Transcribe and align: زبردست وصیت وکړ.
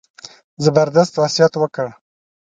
زبردست 0.63 1.13
وصیت 1.21 1.53
وکړ. 1.61 1.87